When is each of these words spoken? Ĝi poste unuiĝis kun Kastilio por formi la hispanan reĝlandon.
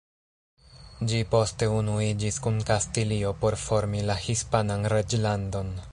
Ĝi 1.11 1.19
poste 1.33 1.67
unuiĝis 1.81 2.41
kun 2.47 2.57
Kastilio 2.71 3.35
por 3.45 3.59
formi 3.67 4.03
la 4.11 4.19
hispanan 4.25 4.93
reĝlandon. 4.95 5.75